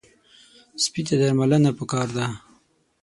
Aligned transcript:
سپي 0.83 1.01
ته 1.07 1.15
درملنه 1.21 1.71
پکار 1.79 2.07
ده. 2.17 2.25